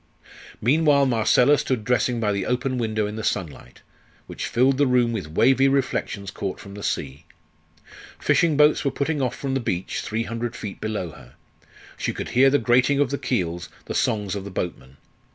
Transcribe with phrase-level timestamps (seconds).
[0.61, 3.81] Meanwhile Marcella stood dressing by the open window in the sunlight,
[4.25, 7.25] which filled the room with wavy reflections caught from the sea.
[8.17, 11.35] Fishing boats were putting off from the beach, three hundred feet below her;
[11.97, 14.97] she could hear the grating of the keels, the songs of the boatmen.